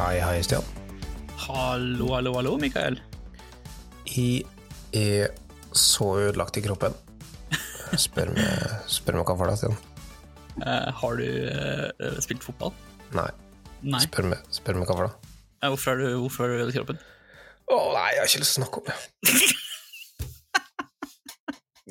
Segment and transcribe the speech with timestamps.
[0.00, 0.64] Hei, hei, Stian.
[1.36, 2.94] Hallo, hallo, hallo, Mikael.
[4.08, 4.46] Jeg
[4.96, 5.28] er
[5.76, 6.94] så ødelagt i kroppen.
[8.00, 8.48] Spør meg,
[8.88, 9.76] spør meg hva for deg, Stian.
[10.64, 12.72] Uh, har du uh, spilt fotball?
[13.12, 13.28] Nei,
[13.84, 14.00] Nei.
[14.06, 15.14] spør meg, spør meg hva for deg.
[15.60, 16.96] Uh, hvorfor er du, hvorfor er du ødelagt kroppen?
[17.68, 18.96] Å nei, jeg har ikke lyst til å snakke om det.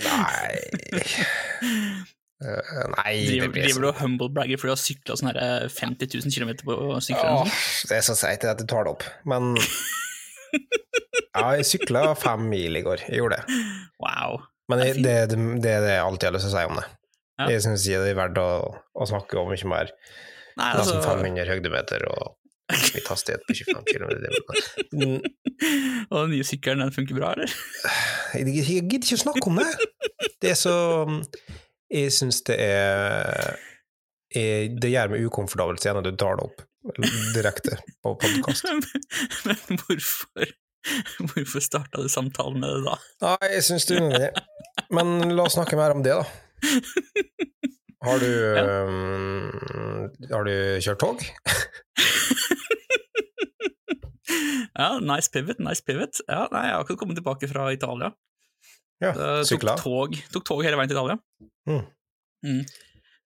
[0.09, 6.31] Nei Eh, Nei, Driver, du og humblebragger fordi du har sykla sånn eh, 50 000
[6.31, 7.41] km på sykkelen?
[7.41, 7.57] Åh,
[7.89, 9.51] det er så seigt at du tar det opp, men
[11.35, 13.03] Ja, jeg sykla fem mil i går.
[13.07, 13.59] Jeg gjorde det.
[14.01, 14.39] Wow.
[14.71, 16.65] Men Det jeg, det, det, det er det jeg alltid har lyst til å si
[16.71, 16.87] om det.
[17.39, 17.45] Ja.
[17.53, 19.93] Jeg syns det er verdt å, å snakke om mye mer.
[20.59, 22.35] Nei, Nesten altså 500 høydemeter og
[22.95, 25.21] litt hastighet på 25 km i timen.
[26.09, 27.53] Og den nye sykkelen, den funker bra, eller?
[28.35, 29.69] Jeg gidder ikke å snakke om det.
[30.43, 30.75] Det er så
[31.89, 33.57] Jeg syns det er
[34.29, 36.65] jeg, Det gjør meg ukomfortabelt igjen når du tar det opp
[37.35, 38.67] direkte på podkast.
[39.47, 40.53] Men hvorfor
[41.19, 42.93] Hvorfor starta du samtalen med det da?
[43.25, 44.45] Nei, jeg syns det er unødvendig.
[44.95, 46.23] Men la oss snakke mer om det, da.
[48.07, 49.49] Har du øhm,
[50.31, 51.25] Har du kjørt tog?
[54.79, 56.21] Ja, nice pivot, nice pivot.
[56.29, 58.13] Ja, nei, jeg har akkurat kommet tilbake fra Italia.
[58.99, 59.77] Ja, Eh, Sykla?
[59.79, 59.83] Tok
[60.13, 61.17] tog, tok tog hele veien til Italia.
[61.69, 61.83] Mm.
[62.45, 62.61] Mm.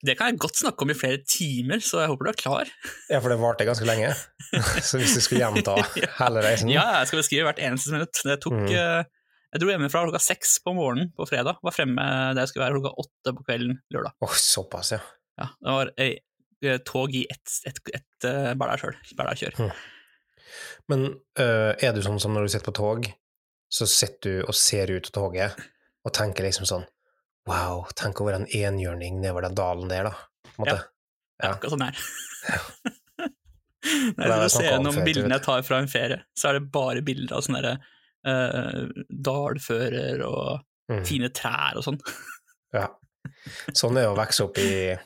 [0.03, 2.71] Det kan jeg godt snakke om i flere timer, så jeg håper du er klar.
[3.09, 4.09] Ja, for det varte ganske lenge.
[4.83, 5.77] Så hvis du skulle gjenta
[6.19, 8.19] hele reisen Ja, jeg skal beskrive hvert eneste minutt.
[8.27, 8.67] Det tok Mm.
[8.75, 9.03] eh,
[9.53, 11.59] Jeg dro hjemmefra klokka seks på morgenen på fredag.
[11.63, 12.01] Var fremme
[12.33, 14.15] der jeg skulle være klokka åtte på kvelden lørdag.
[14.25, 14.99] Åh, såpass, ja.
[15.39, 16.15] Ja, det var eh,
[16.65, 19.71] eh, tog i ett et, et, et, eh, kjør.
[20.89, 21.05] Men
[21.39, 23.07] øh, er du sånn som når du sitter på tog,
[23.73, 25.63] så sitter du og ser ut av toget
[26.05, 26.83] og tenker liksom sånn
[27.49, 30.13] Wow, tenk å være en enhjørning nedover den dalen der, da.
[30.47, 30.75] På en måte.
[31.43, 31.97] Ja, akkurat sånn her.
[33.83, 37.01] Det Når jeg ser noen bildene jeg tar fra en ferie, så er det bare
[37.03, 37.81] bilder av sånne der,
[38.31, 41.05] eh, dalfører og Mm.
[41.07, 41.95] fine trær og sånn.
[42.75, 42.89] Ja.
[43.71, 44.97] Sånn er det å vokse opp i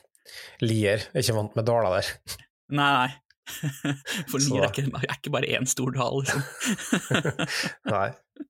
[0.60, 0.98] Lier.
[0.98, 2.08] Jeg er ikke vant med daler der.
[2.74, 3.12] Nei, nei.
[4.30, 6.42] For Lier er ikke, er ikke bare én stor dal, liksom.
[7.94, 8.08] Nei.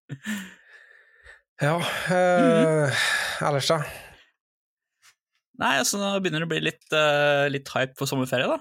[1.63, 3.01] Ja øh,
[3.49, 3.81] Ellers, da?
[5.59, 8.61] Nei, altså nå begynner det å bli litt, uh, litt hype på sommerferie, da.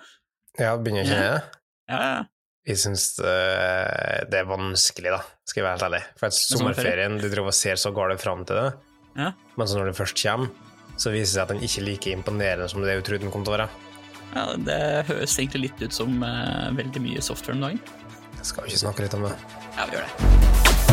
[0.58, 1.59] Ja, begynner ikke det?
[1.94, 2.24] Ja, ja.
[2.68, 6.00] Jeg syns uh, det er vanskelig, da, skal jeg være helt ærlig.
[6.18, 8.72] For at sommerferien, du driver og ser så galt fram til det,
[9.22, 9.29] Ja.
[9.62, 10.50] men så når det først kommer,
[10.97, 13.35] så viser det seg at den ikke er like imponerende som det du trodde den
[13.35, 13.69] kom til å være.
[14.34, 14.81] ja, det
[15.14, 17.81] høres egentlig litt ut som uh, veldig mye software om dagen.
[18.41, 19.38] Skal vi ikke snakke litt om det?
[19.78, 20.86] Ja, vi gjør det.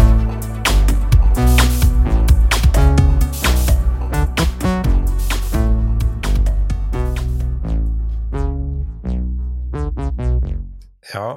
[11.15, 11.29] Ja,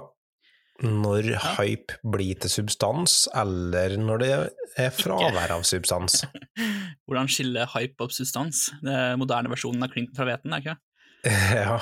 [0.85, 4.31] når hype blir til substans, eller når det
[4.77, 6.19] er fravær av substans.
[7.07, 8.67] Hvordan skille hype og substans?
[8.85, 10.83] Er moderne versjonen av Clinton fra Veten, er ikke det?
[11.57, 11.79] ja.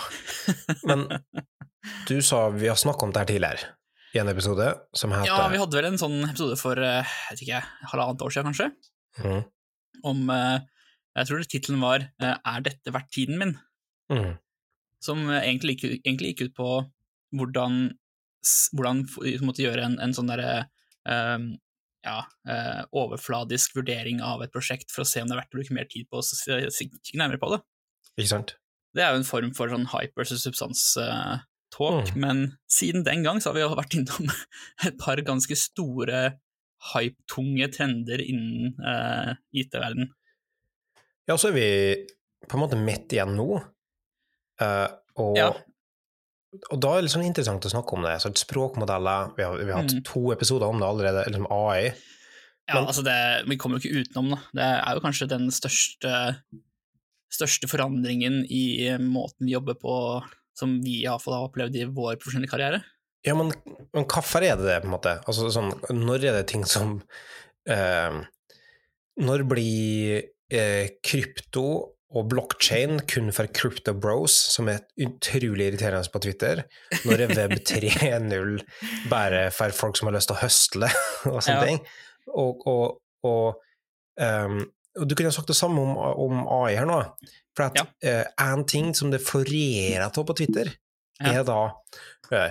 [0.87, 1.03] Men
[2.07, 3.73] du sa vi har snakka om det her tidligere,
[4.15, 7.35] i en episode som heter Ja, vi hadde vel en sånn episode for eh, jeg
[7.35, 7.61] vet ikke,
[7.91, 8.69] halvannet år siden, kanskje,
[9.25, 9.43] mm.
[10.07, 10.57] om eh,
[11.19, 13.53] Jeg tror tittelen var eh, Er dette verdt tiden min?
[14.11, 14.37] Mm.
[15.03, 16.69] Som egentlig, gikk- egentlig gikk ut på
[17.37, 17.77] hvordan,
[18.75, 19.05] hvordan
[19.45, 20.65] måtte gjøre en, en sånn derre
[21.07, 21.53] um,
[22.05, 22.19] ja,
[22.49, 25.75] uh, overfladisk vurdering av et prosjekt for å se om det er verdt å bruke
[25.77, 27.61] mer tid på å kikke nærmere på det.
[28.15, 28.55] Ikke sant?
[28.95, 32.19] Det er jo en form for sånn hype versus substans-talk, Mm.
[32.23, 32.37] men
[32.71, 34.29] siden den gang så har vi jo vært innom
[34.87, 36.21] et par ganske store
[36.93, 40.13] hype-tunge trender innen uh, IT-verden.
[41.27, 41.67] Ja, så er vi
[42.45, 43.57] på en måte midt igjen nå.
[44.61, 44.87] Uh,
[45.19, 45.49] og, Ja.
[46.71, 48.15] Og da er det litt sånn interessant å snakke om det.
[48.23, 50.03] Så språkmodeller, vi har, vi har hatt Mm.
[50.07, 51.93] to episoder om det allerede, liksom AI.
[52.67, 54.37] Ja, Men- altså det, Vi kommer jo ikke utenom, da.
[54.53, 56.37] Det er jo kanskje den største,
[57.31, 60.23] største forandringen i måten vi jobber på,
[60.57, 62.83] som vi iallfall har opplevd i vår profesjonelle karriere.
[63.25, 63.51] Ja, men,
[63.93, 65.15] men hvorfor er det det, på en måte?
[65.25, 67.01] Altså, sånn, når er det ting som
[67.67, 68.21] eh,
[69.17, 76.19] Når blir eh, krypto og blockchain kun for crypto bros, som er utrolig irriterende på
[76.23, 76.61] Twitter?
[77.05, 80.89] Når det er web 3.0 bare for folk som har lyst til å høstle
[81.33, 81.65] og sånne Ja.
[81.65, 81.81] ting?
[82.35, 83.59] Og, og, og,
[84.21, 84.61] um,
[84.95, 87.01] og du kunne ha sagt det samme om, om AI her nå.
[87.57, 88.23] For at Ja.
[88.53, 90.71] uh, ting som det florerer av på Twitter,
[91.21, 91.31] Ja.
[91.39, 91.59] er da
[92.33, 92.49] uh,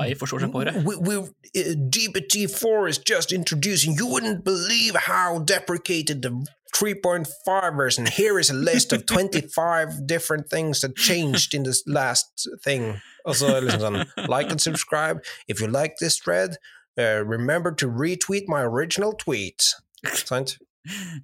[0.00, 0.72] AI forstår seg på det.
[0.86, 3.94] we, we, uh, GPT4 is just introducing.
[3.94, 6.30] You wouldn't believe how deprecated the
[6.74, 8.06] 3.5 version.
[8.06, 13.00] Here is a list of 25 different things that changed in this last thing.
[13.26, 15.20] Og så liksom sånn Like and subscribe.
[15.48, 16.56] If you like this thread,
[16.98, 19.74] uh, remember to retweet my original tweet.
[20.14, 20.58] Sant?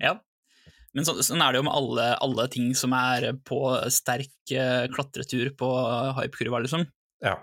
[0.00, 0.18] Ja.
[0.96, 3.60] Men så, sånn er det jo med alle, alle ting som er på
[3.92, 5.68] sterk uh, klatretur på
[6.20, 6.86] hypekurva, liksom.
[7.24, 7.38] Ja.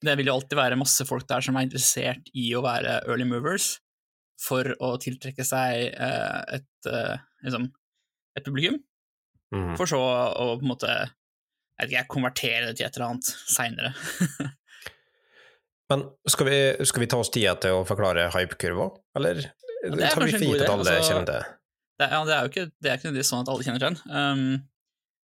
[0.00, 3.26] Det vil jo alltid være masse folk der som er interessert i å være early
[3.28, 3.74] movers
[4.40, 7.68] for å tiltrekke seg eh, et, eh, liksom,
[8.38, 8.78] et publikum,
[9.54, 9.74] mm.
[9.78, 10.94] for så å på en måte
[11.80, 13.92] jeg vet ikke, konvertere det til et eller annet seinere.
[15.90, 20.26] Men skal vi, skal vi ta oss tida til å forklare hypekurva, eller er tar
[20.26, 21.40] vi for gitt at alle altså- kjenner det?
[22.00, 23.82] Det, er- ja, det er jo ikke, det er ikke nødvendigvis sånn at alle kjenner
[23.82, 23.98] til den.
[24.12, 24.44] Um,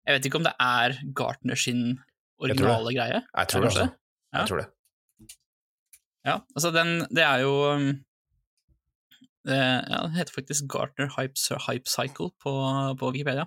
[0.06, 3.22] jeg vet ikke om det er Gartner sin Jeg originale greie.
[3.22, 3.86] Jeg tror det, altså.
[3.86, 4.40] Ja.
[4.40, 4.68] Jeg tror det.
[6.26, 7.88] Ja, altså den, det er jo um,
[9.52, 11.38] ja, det heter faktisk Gartner Hype,
[11.68, 12.54] Hype Cycle på,
[12.98, 13.46] på Wikipedia.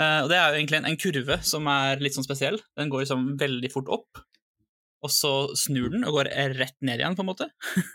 [0.00, 2.58] Uh, og det er jo egentlig en, en kurve som er litt sånn spesiell.
[2.78, 4.22] Den går liksom veldig fort opp,
[5.04, 7.48] og så snur den og går rett ned igjen, på en måte.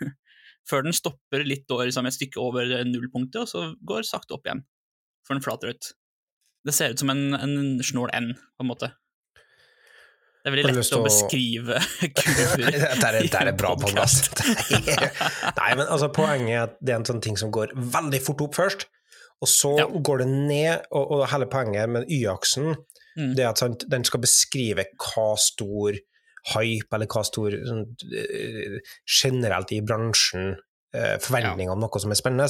[0.68, 4.46] Før den stopper litt da, liksom et stykke over nullpunktet, og så går sakte opp
[4.46, 4.62] igjen.
[5.26, 5.90] Før den flater ut.
[6.66, 8.92] Det ser ut som en, en snål N, på en måte.
[10.44, 11.78] Det er veldig lett å å- beskrive
[12.20, 12.76] kurver.
[12.78, 14.30] Dette er, det er bra podkast.
[15.58, 18.44] Nei, men altså, poenget er at det er en sånn ting som går veldig fort
[18.46, 18.86] opp først,
[19.42, 19.86] og så Ja.
[19.86, 22.76] går det ned, og, og hele poenget med Y-aksen
[23.18, 23.32] Mm.
[23.34, 25.96] det er at sant, den skal beskrive hva stor
[26.52, 27.80] hype, eller hva stor sånn,
[28.14, 28.76] eh,
[29.10, 30.52] generelt i bransjen
[30.94, 32.46] eh, forventninger om noe som er spennende.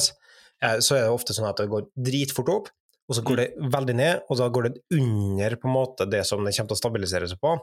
[0.61, 2.69] Eh, så er det ofte sånn at det går dritfort opp,
[3.09, 6.21] og så går det veldig ned, og da går det under på en måte det
[6.29, 7.55] som den kommer til å stabilisere seg på.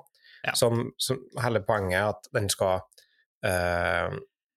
[0.42, 0.54] Ja.
[0.58, 2.82] Som, som hele poenget er at den skal
[3.46, 4.16] eh,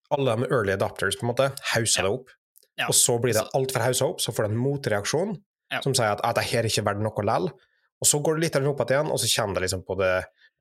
[0.10, 2.08] Alle de early adopters på en måte hauser Ja.
[2.08, 2.34] det opp,
[2.80, 2.88] Ja.
[2.90, 5.38] og så blir det altfor hausa opp, så får det en motreaksjon
[5.84, 7.50] som sier at, at det her er ikke verdt noe lell.
[8.00, 10.14] Og så går det litt opp igjen, og så kommer det liksom på det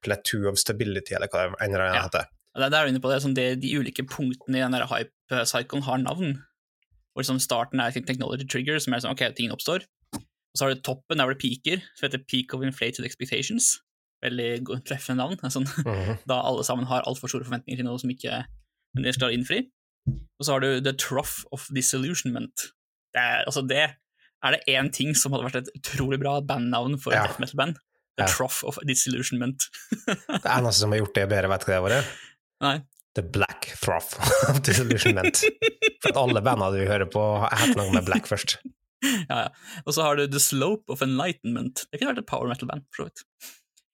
[0.05, 2.27] plateau of stability, eller hva det enn det heter.
[2.59, 6.03] Det, er du inne på det, som det, de ulike punktene i den hype-cyclen har
[6.03, 6.35] navn.
[7.15, 9.87] Hvor liksom starten er technology trigger, som er sånn ok, tingen oppstår.
[10.55, 13.77] Og så har du toppen, der hvor det peaker, som heter peak of inflated expectations.
[14.25, 15.37] Veldig go- treffende navn.
[15.37, 16.19] Det mm Sånn, Mhm.
[16.27, 18.45] da alle sammen har altfor store forventninger til noe som ikke
[18.97, 19.67] men de skal innfri.
[20.09, 22.71] Og så har du the trough of disillusionment.
[23.15, 23.83] Det er, altså det,
[24.43, 27.25] er det én ting som hadde vært et utrolig bra bandnavn for Ja.
[27.25, 27.75] et death metal-band,
[28.17, 28.27] the Ja.
[28.27, 29.69] trough of disillusionment.
[30.09, 32.17] Det er noe som har gjort det bedre, vet du hva det har vært?
[32.65, 32.77] Nei.
[33.15, 34.15] The Black Trough
[34.49, 35.41] of Disillusionment.
[36.03, 38.57] For alle bandene du hører på, heter noe med black først.
[39.31, 39.49] ja, ja.
[39.85, 41.87] Og så har du The Slope of Enlightenment.
[41.89, 43.25] Det kunne vært et power metal-band, for så vidt.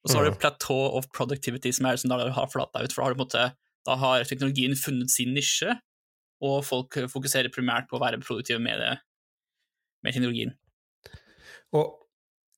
[0.05, 0.39] Og så har du.
[0.41, 3.45] Plateau of Productivity, som er der du har flata ut, for da har, du måte,
[3.89, 5.79] da har teknologien funnet sin nisje,
[6.45, 8.99] og folk fokuserer primært på å være produktive med, det,
[10.05, 10.53] med teknologien.
[11.75, 11.95] Og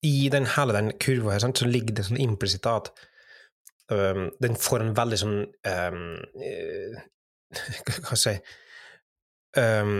[0.06, 2.90] i den hele den kurva her, sant, så ligger det sånn implisitt at
[3.92, 7.02] um, den får en veldig sånn eh,
[7.86, 8.34] Hva skal jeg si
[9.58, 9.96] øhm,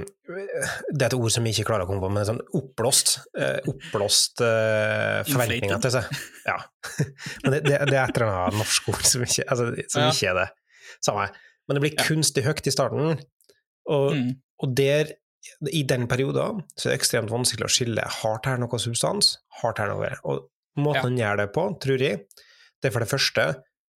[0.92, 3.58] Det er et ord som vi ikke klarer å komme på, men sånn oppblåst Uh,
[3.72, 6.08] Oppblåst uh, forventninger til seg.
[6.46, 6.56] Ja.
[7.44, 10.10] men det, det, det er et eller annet norsk ord som ikke, altså, som Ja.
[10.14, 10.48] ikke er det
[11.04, 11.28] samme.
[11.66, 13.16] Men det blir kunstig høyt i starten,
[13.90, 14.32] og, Mm.
[14.62, 15.12] og der
[15.70, 19.36] i den perioden så er det ekstremt vanskelig å skille har det her noe substans,
[19.60, 21.28] har det her noe Og måten Ja.
[21.30, 22.24] gjør det på, tror jeg,
[22.82, 23.44] det er for det første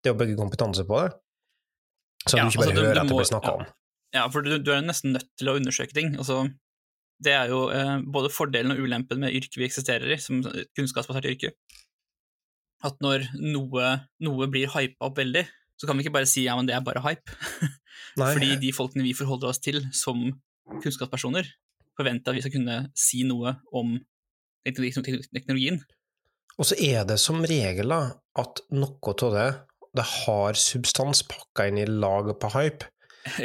[0.04, 1.14] det å bygge kompetanse på det,
[2.28, 3.66] så Ja, du ikke bare altså, hører at det blir snakka om.
[4.16, 6.16] Ja, for du, du er nesten nødt til å undersøke ting.
[6.18, 6.48] Altså,
[7.24, 10.42] det er jo eh, både fordelen og ulempen med yrket vi eksisterer i, som
[10.78, 11.54] kunnskapsbasert yrke.
[12.86, 15.44] At når noe, noe blir hypa opp veldig,
[15.80, 17.36] så kan vi ikke bare si ja, men det er bare hype.
[18.20, 20.30] Fordi de folkene vi forholder oss til som
[20.70, 21.48] kunnskapspersoner,
[22.00, 23.98] forventer at vi skal kunne si noe om
[24.66, 25.80] teknologien.
[26.60, 28.02] Og så er det som regel da,
[28.40, 29.50] at noe av det
[29.98, 32.90] det har substans pakka inn i lag på hype,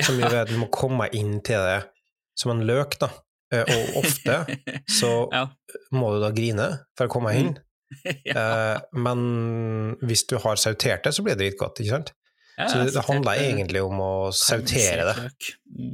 [0.05, 1.81] som gjør at du må komme inn til det
[2.39, 3.11] som en løk, da.
[3.55, 4.39] Eh, Og ofte
[4.99, 5.45] så ja.
[5.95, 7.53] må du da grine for å komme inn.
[8.27, 8.35] ja.
[8.35, 9.25] Eh, men
[10.03, 12.15] hvis du har sautert det, så blir det dritgodt, ikke sant?
[12.57, 15.15] Ja, Så det, det handler egentlig om å sautere det.
[15.19, 15.49] karamellisert.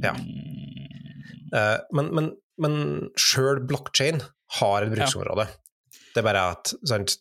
[0.05, 0.13] Ja.
[0.17, 1.49] Mm.
[1.57, 2.29] Eh, men men,
[2.61, 2.75] men
[3.19, 4.27] sjøl blokkjede
[4.59, 5.47] har et bruksområde.
[6.11, 7.17] Det er bare at sant,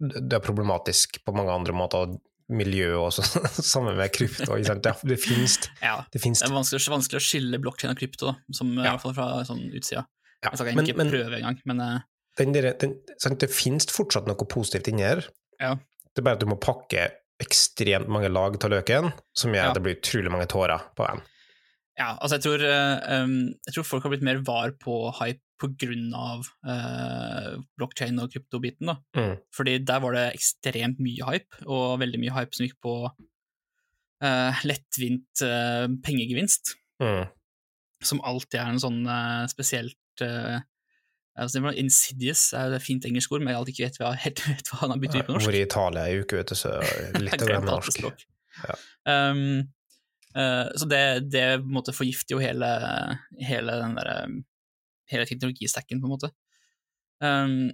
[0.00, 2.14] det er problematisk på mange andre måter.
[2.50, 4.56] Miljø og sånn, sammen med krypto.
[4.58, 6.20] Det, det finnes Ja, det.
[6.22, 9.14] Finnes, det er vanskelig, vanskelig å skille blokkjede og krypto, som, som, i hvert fall
[9.16, 10.04] fra sånn utsida.
[10.42, 10.50] ja.
[10.50, 11.98] Jeg skal Men, ikke men prøve engang, men eh,
[12.40, 15.24] den der, den, sant, det finnes fortsatt noe positivt inni her.
[15.60, 15.74] Ja.
[16.10, 17.08] Det er bare at du må pakke
[17.40, 19.68] ekstremt mange lag av løken, som gjør Ja.
[19.70, 21.20] at det blir utrolig mange tårer på en.
[22.00, 22.62] ja, altså jeg tror,
[23.20, 23.34] um,
[23.66, 28.32] jeg tror folk har blitt mer var på hype på grunn av eh, blockchain og
[28.32, 28.96] kryptobiten, da.
[29.18, 29.34] Mm.
[29.56, 32.94] Fordi der var det ekstremt mye hype, og veldig mye hype som gikk på
[34.24, 37.30] eh, lettvint eh, pengegevinst, Mm.
[38.04, 40.58] som alltid er en sånn eh, spesielt eh,
[41.80, 44.88] Insidious er et fint engelsk ord, men jeg alltid ikke vet hva, helt vet hva
[44.90, 45.46] det betyr på norsk.
[45.46, 46.74] Hvor i Italia er uke, vet du, så
[47.24, 48.26] litt på norsk.
[48.60, 48.76] Ja.
[49.08, 49.72] Um,
[50.36, 51.02] eh, så det,
[51.32, 52.68] det på en måte forgifter jo hele,
[53.40, 54.18] hele den derre
[55.10, 56.32] Hele teknologistacken, på en måte.
[57.20, 57.70] Um,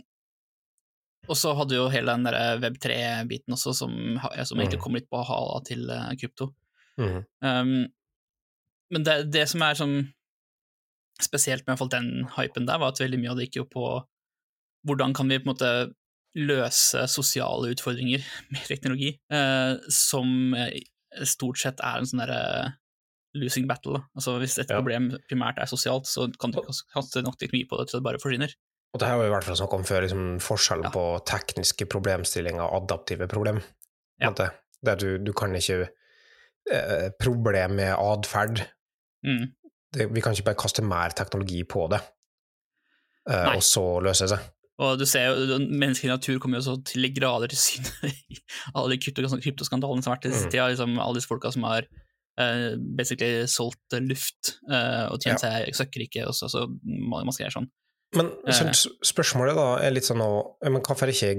[1.26, 4.84] og så hadde jo hele den derre Web3-biten også, som, som egentlig Mm.
[4.84, 6.52] kom litt på hala til eh, krypto.
[7.00, 7.24] Mm.
[7.42, 7.72] Um,
[8.94, 9.96] men det, det som er sånn
[11.22, 13.62] spesielt med i hvert fall den hypen der, var at veldig mye av det gikk
[13.62, 13.86] jo på
[14.86, 15.70] hvordan kan vi på en måte
[16.36, 20.84] løse sosiale utfordringer med teknologi, uh, som eh,
[21.24, 22.42] stort sett er en sånn derre
[23.36, 23.98] losing battle.
[23.98, 24.02] Da.
[24.16, 24.78] Altså Hvis et Ja.
[24.80, 28.04] problem primært er sosialt, så kan du ikke kaste nok teknologi på det til det
[28.04, 28.54] bare forsvinner.
[28.94, 30.90] Og det her var i hvert fall snakk om før, liksom, forskjellen Ja.
[30.90, 33.60] på tekniske problemstillinger og adaptive problem.
[34.20, 34.30] Ja.
[34.84, 35.88] Der du, du kan ikke
[36.72, 38.66] eh, Problem med atferd
[39.24, 39.52] Mm.
[40.12, 42.00] Vi kan ikke bare kaste mer teknologi på det,
[43.30, 44.38] eh, og så løse det seg.
[44.78, 48.36] Og du ser jo, Menneskelig natur kommer jo så til de grader til syne i
[48.74, 48.98] alle de
[49.40, 50.68] kryptoskandalene som har vært i Mm.
[50.74, 51.86] Liksom, alle disse folka som har
[52.38, 57.54] eh, basically solgt luft uh, og tjent seg søkkrike og så, så ma- masse greier
[57.54, 57.68] sånn.
[58.16, 58.72] Men Eh.
[59.04, 61.32] spørsmålet da er litt sånn å ja, men Hvorfor ikke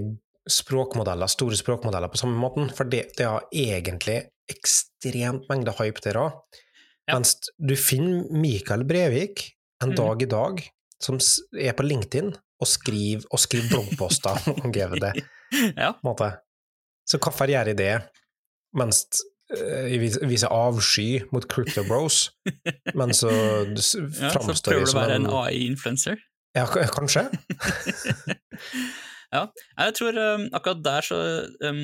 [0.51, 2.70] språkmodeller, store språkmodeller på samme måten?
[2.75, 4.18] For det, det har egentlig
[4.51, 6.42] ekstremt mengde hype der òg.
[7.08, 7.16] Ja.
[7.18, 9.96] Mens du finner Mikael Brevik en Mhm.
[9.96, 10.62] dag i dag
[11.00, 11.18] som
[11.60, 15.12] er på LinkedIn og skriver, og skriver bloggposter om GVD.
[15.77, 15.94] ja.
[17.08, 17.92] Så hvorfor gjør jeg det,
[18.75, 19.06] mens
[19.50, 22.32] viser avsky mot Crypto Bros,
[23.00, 23.32] men så
[23.77, 26.20] s- ja, så prøver du å være en en AI-influencer.
[26.58, 27.27] Ja, kanskje?
[29.36, 29.44] ja,
[29.77, 31.20] jeg tror um, akkurat der så
[31.68, 31.82] um,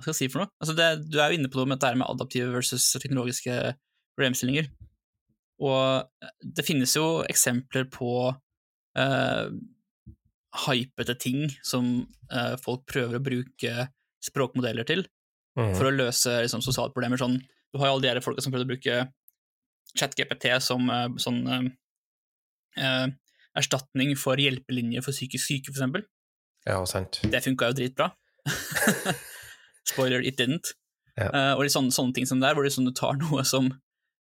[0.00, 0.50] Hva skal jeg si for noe?
[0.60, 3.56] Altså det, du er jo inne på noe med dette med adaptive versus teknologiske
[4.16, 4.70] problemstillinger.
[5.60, 6.08] Og
[6.40, 9.46] det finnes jo eksempler på uh,
[10.66, 11.90] hypete ting som
[12.32, 13.86] uh, folk prøver å bruke
[14.24, 15.04] språkmodeller til
[15.58, 15.72] Mm.
[15.74, 17.18] for å løse liksom, sosiale problemer.
[17.20, 19.00] Sånn, du har jo alle de her folka som prøvde å bruke
[19.98, 21.64] ChatGPT som uh, sånn uh,
[22.78, 23.08] uh,
[23.58, 26.04] erstatning for hjelpelinje for psykisk syke, for eksempel.
[26.68, 27.18] Ja, sant.
[27.26, 28.12] Det funka jo dritbra.
[29.90, 30.74] Spoiler, it didn't.
[31.18, 31.28] Ja.
[31.34, 33.68] Uh, og litt sånne, sånne ting som der, hvor sånn du tar noe som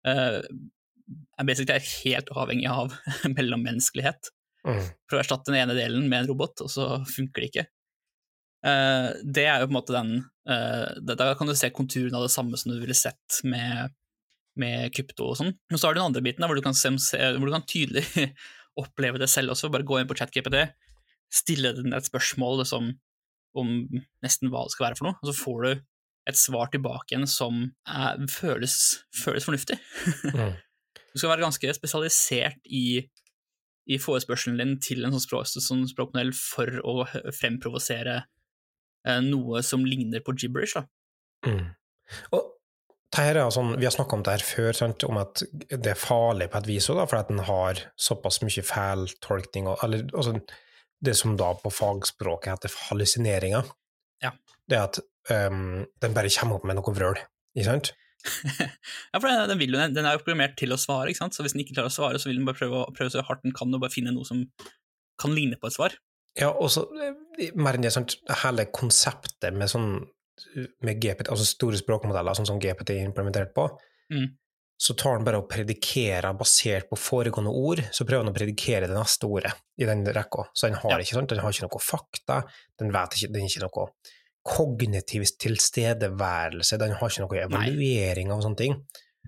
[0.06, 0.38] uh,
[1.42, 2.94] basically er helt avhengig av
[3.36, 4.32] mellommenneskelighet,
[4.66, 4.80] Mm.
[5.06, 7.62] for å erstatte den ene delen med en robot, og så funker det ikke.
[8.66, 10.12] Eh, det er jo på en måte den
[10.50, 13.94] eh, Da kan du se konturen av det samme som du ville sett med,
[14.58, 15.52] med krypto og sånn.
[15.70, 17.66] Men så har du den andre biten da, hvor du kan, se, hvor du kan
[17.68, 18.06] tydelig
[18.82, 19.70] oppleve det selv også.
[19.72, 20.64] Bare gå inn på ChatGPT,
[21.32, 22.94] stille den et spørsmål liksom,
[23.56, 23.76] om
[24.24, 25.70] nesten hva det skal være for noe, og så får du
[26.26, 28.78] et svar tilbake igjen som er, føles,
[29.24, 29.80] føles fornuftig.
[30.36, 30.56] Mm.
[31.16, 32.98] Du skal være ganske spesialisert i,
[33.88, 38.18] i forespørselen din til en sånn, språk, sånn språkmodell for å fremprovosere
[39.24, 40.76] noe som ligner på gibberish.
[40.76, 40.86] Da.
[41.46, 41.66] Mm.
[42.36, 42.52] Og
[43.54, 45.04] sånn, Vi har snakka om det her før, sant?
[45.04, 48.42] om at det er farlig på et vis òg, fordi for at den har såpass
[48.42, 50.40] mye feiltolkning, eller altså,
[51.00, 53.64] det som da på fagspråket heter hallusineringer.
[54.22, 54.32] Ja.
[54.68, 54.98] Det at
[55.30, 57.18] um, den bare kommer opp med noe vrøl,
[57.56, 57.92] ikke sant?
[58.58, 61.36] ja, for den, den, jo, den er jo programmert til å svare, ikke sant?
[61.36, 63.22] så hvis den ikke klarer å svare, så vil den bare prøve, å- prøve så
[63.24, 64.44] hardt den kan og bare finne noe som
[65.20, 65.94] kan ligne på et svar.
[66.38, 70.04] Ja, og så eh, mer enn det, sant, hele konseptet med sånn
[70.84, 73.70] med GPT, altså store språkmodeller, sånn som GPT er implementert på,
[74.12, 74.26] Mm.
[74.78, 78.86] så tar den bare og predikerer basert på foregående ord, så prøver den å predikere
[78.86, 80.44] det neste ordet i den rekka.
[80.54, 80.98] Så den har, Ja.
[80.98, 81.28] ikke, sant?
[81.30, 82.42] den har ikke noe fakta,
[82.78, 83.88] den vet ikke, den er ikke noe
[84.46, 88.76] kognitiv tilstedeværelse, den har ikke noe evaluering av sånne ting.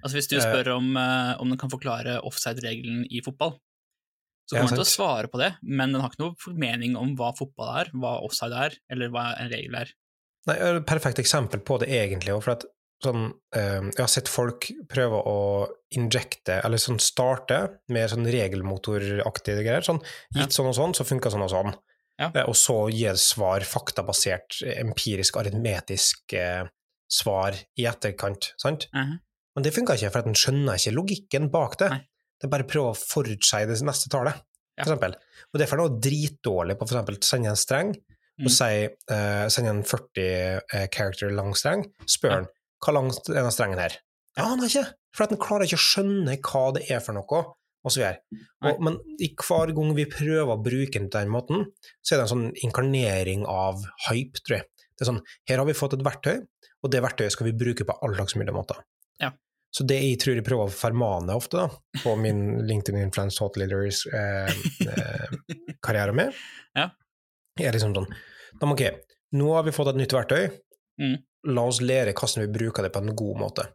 [0.05, 0.43] Altså Hvis du Eh.
[0.45, 3.59] spør om, eh, om den kan forklare offside-regelen i fotball,
[4.49, 6.97] så Ja, kommer den til å svare på det, men den har ikke noe mening
[6.97, 9.91] om hva fotball er, hva offside er, eller hva en regel er.
[10.49, 12.65] Nei, et perfekt eksempel på det egentlig, for at
[13.05, 19.63] sånn, eh, jeg har sett folk prøve å injekte, eller sånn starte med sånn regelmotoraktige
[19.63, 20.01] greier, sånn
[20.35, 20.43] Ja.
[20.43, 21.75] gitt sånn og sånn, så funka sånn og sånn.
[22.19, 22.33] Ja.
[22.35, 26.65] Eh, Og så gi et svar, faktabasert, empirisk, aritmetisk eh,
[27.09, 28.89] svar i etterkant, sant?
[28.95, 29.21] Mhm.
[29.57, 31.91] Men det funka ikke, for at en skjønner ikke logikken bak det.
[31.91, 32.08] Nei.
[32.39, 34.35] Det er bare å prøve å forutsi det neste tallet,
[34.79, 34.85] Ja.
[34.85, 35.15] for eksempel.
[35.53, 37.95] Og derfor er det noe dritdårlig på for eksempel sende en streng,
[38.39, 38.47] Mm.
[38.47, 42.47] og si, uh, sende en 40 eh, character lang streng, spør Ja.
[42.85, 43.97] hva lang er denne strengen her?
[44.37, 47.15] Ja, han er ikke, for at han klarer ikke å skjønne hva det er for
[47.15, 47.55] noe.
[47.85, 48.17] Og så
[48.63, 51.67] og, Men i hver gang vi prøver å bruke den på den måten,
[52.05, 54.67] så er det en sånn inkarnering av hype, tror jeg.
[54.99, 56.47] Det er sånn, Her har vi fått et verktøy,
[56.85, 58.77] og det verktøyet skal vi bruke på all slags mulige måter.
[59.21, 59.31] Ja.
[59.75, 61.67] Så det jeg tror jeg prøver å formane ofte da,
[62.03, 66.33] på min LinkedIn Influence Hot Leaders-karriere med,
[66.75, 66.87] Ja.
[67.61, 68.07] er liksom sånn
[68.61, 68.83] da ok,
[69.37, 70.45] Nå har vi fått et nytt verktøy,
[70.99, 71.17] Mm.
[71.45, 73.67] la oss lære hvordan vi bruker det på en god måte.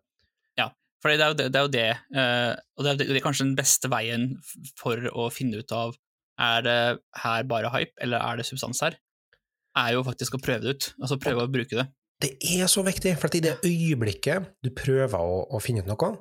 [0.58, 0.70] Ja,
[1.02, 3.20] For det er jo det, det, er jo det eh, og det er, det er
[3.22, 4.42] kanskje den beste veien
[4.80, 5.94] for å finne ut av
[6.40, 8.96] er det her bare hype, eller er det substans her,
[9.78, 11.86] er jo faktisk å prøve det ut, altså prøve å bruke det.
[12.22, 16.12] Det er så viktig, for i det øyeblikket du prøver å, å finne ut noe,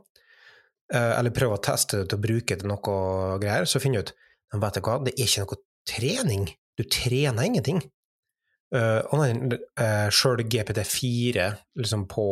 [0.93, 4.03] eh, eller prøver å teste det til å bruke det til noe greier, så finner
[4.03, 4.17] du ut
[4.53, 6.47] men vet du hva, det er ikke noe trening.
[6.77, 7.81] Du trener ingenting.
[8.73, 11.49] Uh, uh, Sjøl GPT4
[11.81, 12.27] liksom på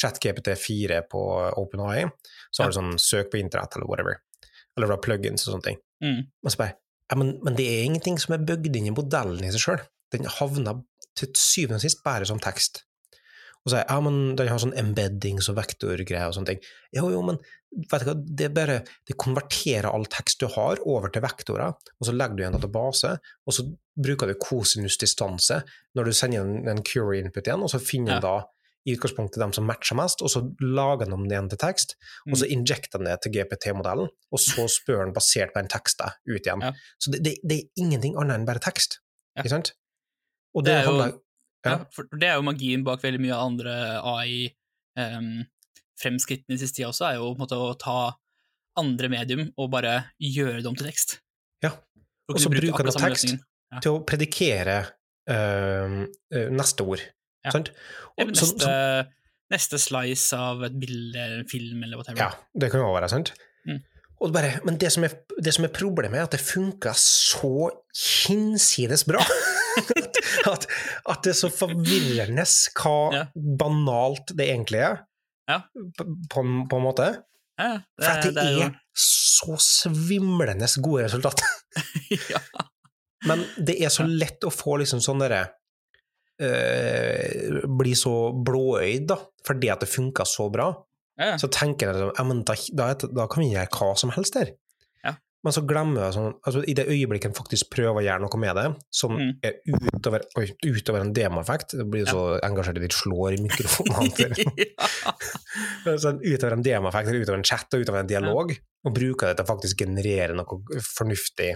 [0.00, 1.22] ChatGPT4 på
[1.60, 2.04] OpenAI,
[2.52, 4.18] så har du sånn søk på internett eller whatever.
[4.76, 5.78] Eller du plugins og sånne ting.
[6.04, 6.18] Mm.
[6.28, 6.76] Men, så bare,
[7.08, 9.86] ja, men, men det er ingenting som er bygd inn i modellen i seg sjøl.
[10.12, 10.82] Den havner
[11.16, 12.82] til syvende og sist bare som tekst.
[13.66, 16.60] Og så er ja, men den har sånn embeddings og vektorgreier og sånne ting.
[16.94, 17.40] Jo, jo, men
[17.90, 18.76] vet du hva, det er bare
[19.08, 22.60] Det konverterer all tekst du har, over til vektorer, og så legger du igjen en
[22.62, 23.64] database, og så
[23.98, 25.62] bruker du kosinusdistanse
[25.96, 28.20] når du sender en, en query input igjen, og så finner Ja.
[28.22, 28.36] da
[28.86, 31.96] i utgangspunktet dem som matcher mest, og så lager de det igjen til tekst,
[32.30, 36.14] og så injekter den det til GPT-modellen, og så spør den basert på den teksten
[36.30, 36.62] ut igjen.
[36.62, 36.70] Ja.
[37.02, 39.00] Så det, det, det er ingenting annet enn bare tekst,
[39.34, 39.42] Ja.
[39.42, 39.72] ikke sant?
[40.56, 41.12] Og Det det, er jo- handler
[41.66, 41.70] Ja.
[41.70, 41.78] Ja.
[42.20, 43.72] det er jo magien bak veldig mye andre
[44.96, 47.96] AI-fremskrittene i siste tida også, er jo på en måte å ta
[48.78, 51.18] andre medium og bare gjøre det om til tekst.
[51.64, 51.70] Ja.
[52.30, 53.34] Og så bruker den tekst.
[53.72, 53.80] ja.
[53.82, 54.76] til å predikere
[55.28, 56.06] eh,
[56.54, 57.00] neste ord.
[57.44, 57.50] Ja.
[57.50, 57.70] Sant?
[58.18, 59.06] Og neste, så-
[59.50, 62.18] neste slice av et bilde eller en film eller whatever.
[62.18, 63.32] ja, det kan jo være, sant?
[63.66, 63.82] Mm.
[64.32, 67.70] Bare, men det som, er, det som er problemet, er at det funker så
[68.28, 69.18] hinsides bra.
[70.52, 70.66] at,
[71.10, 72.44] at det er så forvirrende
[72.80, 73.24] hva Ja.
[73.34, 75.02] banalt det egentlig er,
[75.48, 75.60] Ja.
[75.98, 77.10] på, på, en- måte.
[77.58, 81.46] Ja, For at det, det er er, jo så svimlende gode resultater.
[82.32, 82.40] ja.
[83.26, 85.44] Men det er så lett å få liksom sånn derre
[86.42, 88.12] øh, Bli så
[88.44, 90.70] blåøyd, da, fordi at det funka så bra.
[91.40, 92.86] Så tenker jeg liksom, ja, men da, da,
[93.22, 94.50] da kan vi gjøre hva som helst der.
[95.46, 95.48] Ja.
[95.48, 98.40] Men så glemmer jeg sånn altså I det øyeblikket en faktisk prøver å gjøre noe
[98.42, 99.30] med det, som Mm.
[99.46, 99.60] er
[99.94, 104.10] utover, oi, utover en demoeffekt Det blir så så engasjert i de slår i mikrofonen.
[105.86, 105.96] ja.
[106.00, 108.52] sånn, utover en demoeffekt, eller utover en chat og utover en dialog,
[108.86, 111.52] og bruker det til å faktisk generere noe fornuftig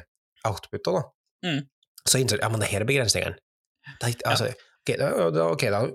[0.48, 0.84] output.
[0.84, 1.02] Da.
[1.46, 1.60] Mm.
[2.04, 3.40] Så innser jeg ja, men det her er begrensningene.
[4.00, 4.50] Det, altså,
[4.84, 5.50] ok, da, da,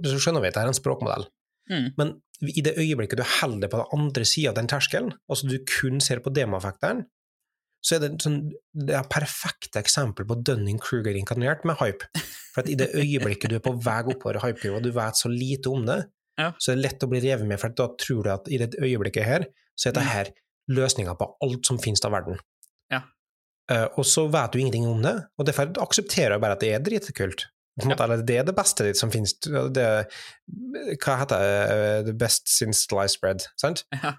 [0.09, 1.27] så skjønner vi at det er en språkmodell.
[1.71, 1.87] Mm.
[1.97, 2.15] Men
[2.51, 6.01] i det øyeblikket du holder på den andre sida av den terskelen, altså du kun
[6.03, 7.05] ser på demoeffekteren,
[7.85, 8.39] så er det, sånn,
[8.73, 12.07] det er perfekte eksempel på Dunning-Kruger inkarnert med hype.
[12.55, 15.69] For i det øyeblikket du er på vei oppover hypekurva, og du vet så lite
[15.69, 15.99] om det,
[16.39, 16.49] Ja.
[16.59, 18.73] så er det lett å bli revet med, for da tror du at i det
[18.81, 19.45] øyeblikket her,
[19.77, 20.13] så er dette Mm.
[20.15, 20.31] her
[20.75, 22.39] løsninga på alt som finnes av verden.
[22.91, 23.03] Ja.
[23.71, 26.73] Uh, og så vet du ingenting om det, og derfor aksepterer jeg bare at det
[26.73, 27.45] er dritkult.
[27.83, 29.33] Måte, Eller det er det beste som finnes.
[29.43, 30.07] Det,
[31.03, 32.05] hva heter det?
[32.07, 33.83] The best since sliced bread, sant?
[33.93, 34.13] Ja.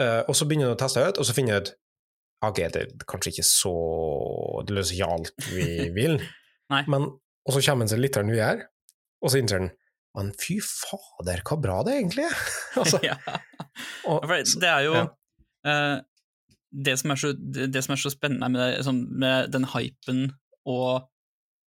[0.00, 1.74] Uh, og så begynner du å teste ut, og så finner du ut
[2.44, 3.72] ok, det er kanskje ikke så
[4.66, 6.18] Det løser ikke alt vi vil,
[6.70, 7.08] men
[7.48, 8.66] Og så kommer han seg litt av er,
[9.24, 9.70] og så innser han
[10.18, 12.38] men fy fader, hva bra det egentlig er!
[12.80, 13.14] altså, ja.
[14.08, 15.04] og, For det- er jo ja.
[15.68, 15.96] uh,
[16.72, 20.24] det, som er så, det, som er så spennende med, det, med den hypen
[20.68, 21.06] og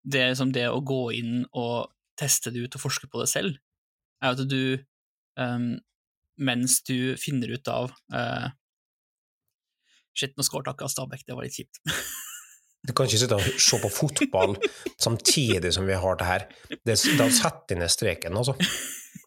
[0.03, 3.55] det, liksom, det å gå inn og teste det ut og forske på det selv,
[4.21, 4.81] er at du
[5.41, 5.79] um,
[6.41, 8.47] Mens du finner ut av eh,
[10.21, 11.81] Shit, nå skåret akkurat Stabæk, det var litt kjipt.
[12.81, 14.55] Du kan ikke sitte og se på fotball
[14.97, 16.47] samtidig som vi har det her.
[16.71, 18.55] Det, da setter jeg ned streken, altså.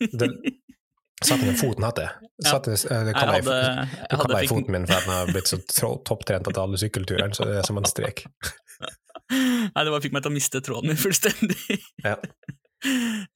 [0.02, 0.30] Det,
[1.22, 2.32] setter ned foten, heter det.
[2.42, 5.52] Eh, det kaller jeg, jeg kaller jeg fikk, foten min for at den har blitt
[5.52, 8.26] så topptrent etter alle sykkelturene, så det er som en strek.
[9.34, 11.80] Nei, det bare fikk meg til å miste tråden min fullstendig.
[12.06, 12.18] Ja.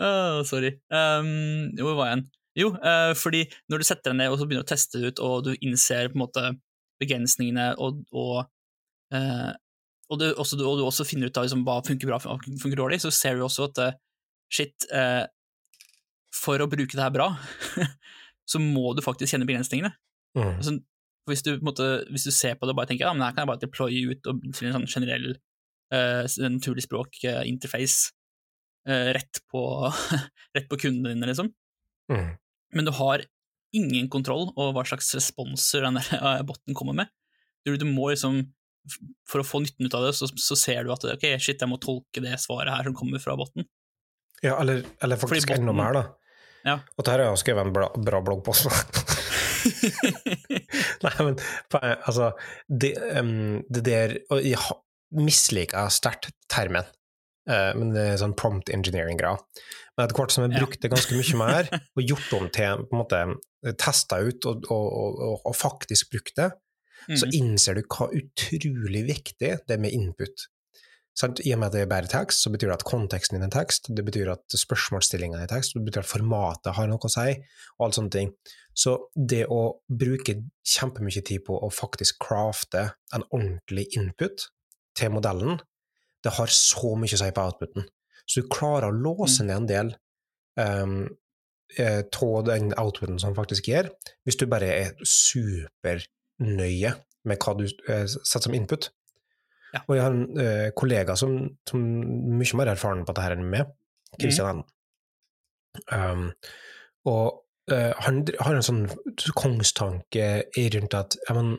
[0.04, 0.74] Oh, sorry.
[0.92, 2.24] Um, hvor var jeg igjen?
[2.60, 5.22] Jo, uh, fordi når du setter deg ned og så begynner å teste det ut,
[5.24, 6.44] og du innser på en måte
[7.02, 8.50] begrensningene, og, og,
[9.14, 9.54] eh,
[10.10, 12.80] og, du, også, og du også finner ut av liksom, hva funker bra og funker
[12.80, 13.98] dårlig, så ser du også at eh,
[14.54, 15.26] shit, eh,
[16.36, 17.32] for å bruke det her bra,
[18.52, 19.94] så må du faktisk kjenne begrensningene.
[20.38, 20.54] Mm.
[20.58, 20.78] Altså,
[21.28, 23.44] hvis, du, måte, hvis du ser på det og bare tenker ja, men her kan
[23.44, 25.32] jeg bare deploye ut og, til en sånn generell
[25.94, 28.14] eh, naturlig språk-interface
[28.88, 29.64] eh, rett, på,
[30.58, 31.52] rett på kundene dine, liksom.
[32.12, 32.38] Mm.
[32.78, 33.24] Men du har
[33.76, 37.12] ingen kontroll over hva slags responser den der eh, botten kommer med.
[37.66, 38.46] du, du må liksom
[39.28, 41.68] For å få nytten ut av det, så, så ser du at ok, shit, jeg
[41.68, 43.68] må tolke det svaret her som kommer fra botten.
[44.40, 46.04] Ja, eller, eller faktisk enda mer, da.
[46.68, 46.80] Ja.
[46.96, 48.68] Og dette har jeg skrevet en bra, bra bloggpost
[51.04, 51.38] Nei, men
[51.78, 52.32] altså
[52.68, 54.60] Det, um, det der Og jeg
[55.16, 56.84] misliker sterkt termen,
[57.48, 59.38] uh, men det er sånn prompt engineering-greia.
[59.98, 63.22] Etter hvert som jeg brukte ganske mye mer, og gjort om til på en måte
[63.82, 66.52] testa ut og, og, og, og faktisk brukt det,
[67.08, 67.34] så Mhm.
[67.34, 70.48] innser du hva utrolig viktig det er med input.
[71.18, 71.40] Sant?
[71.46, 73.50] I og med at det er bare tekst, så betyr det at konteksten i en
[73.54, 77.34] tekst, det betyr at spørsmålsstillinga i tekst, det betyr at formatet har noe å si,
[77.80, 78.34] og alle sånne ting.
[78.78, 80.36] Så det å bruke
[80.68, 84.50] kjempemye tid på å faktisk crafte en ordentlig input
[84.96, 85.58] til modellen,
[86.24, 87.88] det har så mye å si på outputen.
[88.28, 89.94] Så du klarer å låse ned en del
[90.60, 91.08] um,
[91.78, 93.90] av den outputen som faktisk gir,
[94.26, 96.94] hvis du bare er supernøye
[97.28, 98.90] med hva du eh, setter som input.
[99.74, 99.82] Ja.
[99.84, 101.34] Og jeg har en uh, kollega som,
[101.68, 103.74] som er mye mer erfaren på dette enn meg,
[104.16, 104.68] Kristian Enden.
[105.92, 106.30] Um,
[107.12, 108.86] og uh, han har en sånn
[109.38, 110.30] kongstanke
[110.78, 111.58] rundt at ja, men,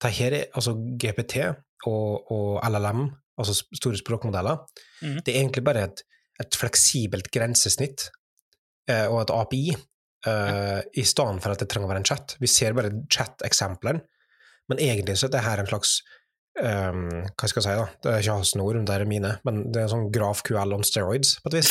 [0.00, 1.44] det her er altså GPT
[1.86, 4.60] og, og LLM, altså store språkmodeller,
[5.02, 5.20] Mhm.
[5.24, 6.02] det er egentlig bare et,
[6.40, 8.08] et fleksibelt grensesnitt
[8.88, 9.64] eh, og et API,
[10.26, 12.36] eh, i stedet for at det trenger å være en chat.
[12.40, 14.00] Vi ser bare chat-eksemplene,
[14.68, 16.00] men egentlig så er det her en slags
[16.60, 17.06] um,
[17.38, 19.80] hva skal jeg si da, det er ikke hans ord, det er mine, men det
[19.80, 21.70] er en sånn graf QL on steroids, på et vis.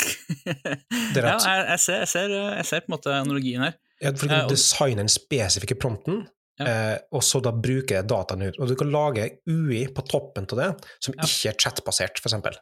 [1.14, 3.76] Det er ja, jeg, jeg, ser, jeg, ser, jeg ser på en måte analogien her.
[4.02, 6.24] Ja, for du Eh, kan og- designe den spesifikke prompten,
[6.60, 6.66] Ja.
[6.68, 8.58] eh, og så da bruker jeg dataen ut.
[8.60, 11.24] Og du kan lage UI på toppen av det, som Ja.
[11.24, 12.60] ikke er chatbasert, for eksempel.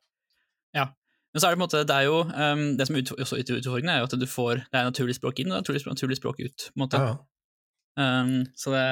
[1.38, 3.92] Men så er det på en måte, det er jo, um, det som er utfordringen,
[3.94, 6.40] er jo at du får det er naturlig språk inn og naturlig, er naturlig språk
[6.42, 6.64] ut.
[6.72, 7.02] på en måte.
[7.04, 7.12] Ja.
[8.00, 8.86] Um, så det,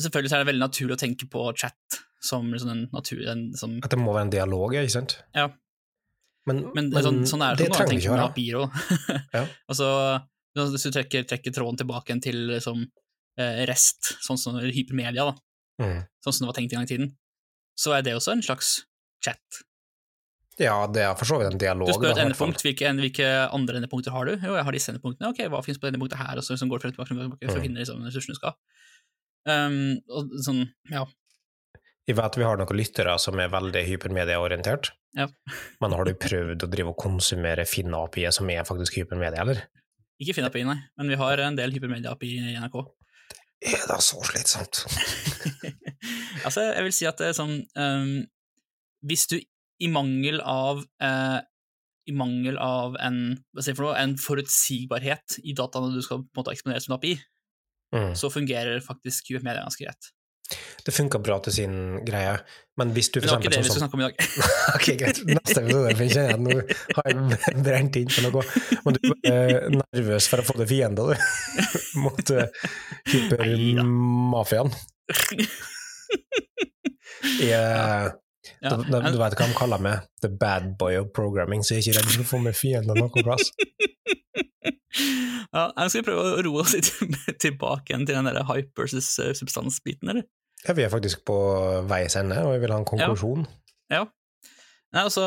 [0.00, 3.42] selvfølgelig så er det veldig naturlig å tenke på chat som liksom en natur, en,
[3.60, 5.18] som, At det må være en dialog, ikke sant?
[5.36, 5.50] Ja.
[6.48, 8.62] Men, men det, er sånn, sånn er det, det sånn trenger ikke å være.
[8.62, 9.28] Òg.
[9.36, 9.44] Ja.
[9.68, 9.90] altså,
[10.72, 12.86] hvis du trekker, trekker tråden tilbake igjen til liksom,
[13.38, 15.34] REST, sånn som hypermedia, da,
[15.82, 16.06] Mm.
[16.24, 17.16] sånn som det var tenkt en gang i tiden,
[17.76, 18.84] så er det også en slags
[19.24, 19.40] chat.
[20.58, 21.88] Ja, det er for så vidt en dialog.
[21.88, 24.36] Du spør et endepunkt, hvilke, en- hvilke andre endepunkter har du?
[24.36, 25.28] Jo, jeg har disse endepunktene.
[25.30, 26.36] Ok, hva finnes på denne punktet her?
[26.38, 27.62] Og så liksom går du tilbake, tilbake for å Mm.
[27.66, 28.54] finne liksom, ressursene du skal.
[29.46, 31.04] Um, og sånn, ja.
[32.06, 35.26] Jeg vet vi har noen lyttere som er veldig hypermedieorientert, Ja.
[35.80, 39.62] men har du prøvd å drive og konsumere Finn-API som er faktisk hypermedia, eller?
[40.22, 42.86] Ikke Finn-API, nei, men vi har en del hypermedia-API i NRK.
[43.64, 44.84] Er da så slitsomt?
[46.46, 48.16] altså, jeg vil si at det er sånn um,
[49.08, 51.40] Hvis du i mangel av uh,
[52.04, 56.52] i mangel av en, for noe, en forutsigbarhet i dataene du skal på en måte
[56.52, 57.14] eksponere som en API,
[57.94, 58.14] Mm.
[58.18, 60.08] så fungerer faktisk QF Media ganske greit.
[60.84, 62.34] Det funka bra til sin greie,
[62.76, 64.14] men hvis du for det var ikke det eksempel vi skulle snakke om i dag.
[64.76, 65.20] Ok, greit.
[65.30, 66.56] Neste episode, jeg nå
[66.98, 68.42] har jeg brent inn på noe.
[68.84, 71.14] Men du er nervøs for å få det fiender, du.
[72.04, 72.68] Mot uh,
[73.08, 74.74] hypermafiaen.
[77.40, 78.10] Ja,
[78.60, 80.04] du, du, du vet hva de kaller meg?
[80.20, 83.00] The bad boy of programming, så jeg er ikke redd for å få med fiender
[83.00, 83.54] noen plass.
[84.98, 86.90] Ja, skal prøve å roe oss litt
[87.44, 90.26] tilbake igjen til den der hype versus eh, substans-biten, eller?
[90.64, 91.36] Ja, vi er faktisk på
[91.90, 93.44] veis ende, og vi vil ha en konklusjon.
[93.92, 94.06] Ja.
[94.94, 95.24] Nei, altså,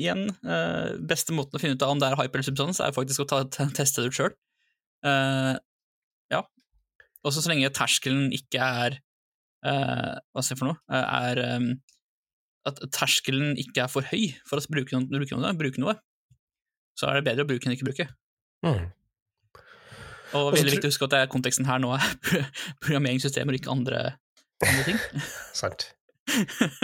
[0.00, 2.96] igjen, eh, beste måten å finne ut av om det er hype eller substans, er
[2.96, 3.42] faktisk å ta,
[3.76, 4.34] teste det ut sjøl.
[6.32, 6.42] ja.
[7.20, 8.98] Og så lenge terskelen ikke er
[9.64, 10.80] uh, Hva skal jeg for noe?
[10.92, 11.70] Eh, er um,
[12.68, 15.96] At terskelen ikke er for høy for å bruke noe, bruke noe, bruke noe
[17.00, 18.06] så er det bedre å bruke enn ikke bruke.
[18.66, 18.90] Mm.
[20.38, 22.04] Og veldig viktig å huske at det er konteksten her nå er
[22.84, 24.02] programmeringssystemer ikke andre,
[24.66, 25.00] andre ting.
[25.62, 25.88] Sant.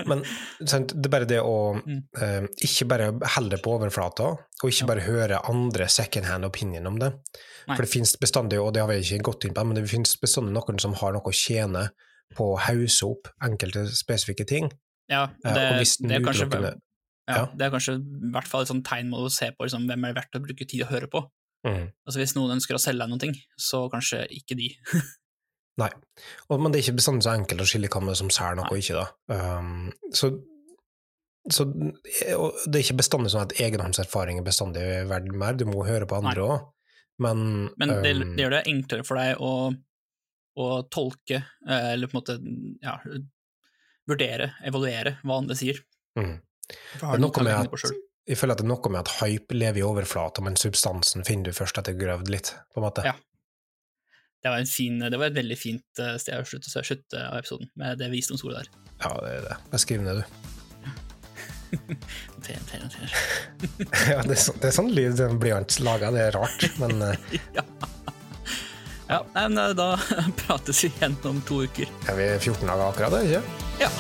[0.08, 0.24] Men
[0.66, 2.00] sant, det er bare det å Mm.
[2.18, 6.88] eh, ikke bare holde det på overflata, og ikke bare høre andre second hand opinion
[6.90, 7.12] om det.
[7.68, 7.76] Nei.
[7.76, 10.16] For det finnes bestandig, og det har vi ikke gått inn på, men det finnes
[10.22, 11.88] bestandig noen som har noe å tjene
[12.34, 14.72] på å hause opp enkelte spesifikke ting.
[15.08, 16.50] Ja, Eh, det, og det er kanskje
[17.28, 17.44] Ja, Ja.
[17.54, 20.04] det er kanskje i hvert fall et sånt tegn må å se på liksom, hvem
[20.06, 21.22] er det verdt å bruke tid å høre på.
[21.66, 21.86] Mm.
[22.06, 24.72] Altså Hvis noen ønsker å selge deg noe, så kanskje ikke de.
[25.82, 25.90] Nei.
[26.48, 28.80] Og, men det er ikke bestandig så enkelt å skille hva som selger noe og
[28.80, 29.34] ikke, da.
[29.58, 30.30] Um, så,
[31.52, 35.84] så og det er ikke bestandig sånn at egenhåndserfaring er bestandig verdt mer, du må
[35.88, 36.64] høre på andre òg,
[37.22, 37.44] men,
[37.80, 39.52] Men det, um, det gjør det enklere for deg å,
[40.60, 42.36] å tolke, eh, eller på en måte
[42.84, 42.96] ja,
[44.08, 45.80] vurdere, evaluere hva andre sier.
[46.20, 46.34] mm.
[46.66, 47.84] Det er noe med at.
[48.26, 51.50] Jeg føler at det er noe med at hype lever i overflata, men substansen finner
[51.50, 53.06] du først etter grøvd litt, på en måte.
[53.06, 53.14] Ja.
[54.42, 57.38] det var, en fin, det var et veldig fint eh, sted å slutte, slutte av
[57.38, 58.92] episoden, med det visdomsordet der.
[59.04, 59.56] Ja, det er det.
[59.76, 60.52] Jeg skriver ned, du.
[61.76, 63.16] Noter, noter, noter.
[64.10, 66.14] Ja, det, er sånn, det er sånn lyd den blyant lager.
[66.14, 67.66] det er rart, men eh, ja.
[69.10, 69.92] ja, men eh, da
[70.42, 71.90] prates vi igjen om to uker.
[72.10, 73.68] er vi 14 dager akkurat, er vi ikke?
[73.86, 73.92] Ja.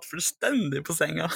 [0.00, 1.30] Flatt fullstendig på senga.